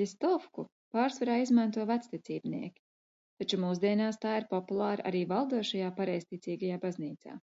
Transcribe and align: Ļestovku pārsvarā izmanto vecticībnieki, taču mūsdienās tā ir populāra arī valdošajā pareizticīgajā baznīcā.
Ļestovku 0.00 0.62
pārsvarā 0.96 1.34
izmanto 1.40 1.84
vecticībnieki, 1.90 2.82
taču 3.42 3.60
mūsdienās 3.66 4.20
tā 4.24 4.34
ir 4.40 4.48
populāra 4.56 5.08
arī 5.12 5.22
valdošajā 5.36 5.94
pareizticīgajā 6.02 6.82
baznīcā. 6.88 7.40